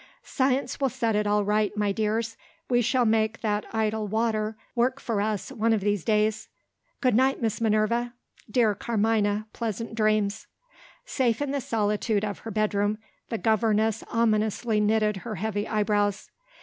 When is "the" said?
11.51-11.61, 13.29-13.37